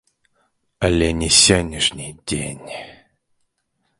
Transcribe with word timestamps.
Але 0.87 1.09
не 1.19 1.29
сённяшні 1.41 2.07
дзень. 2.27 2.67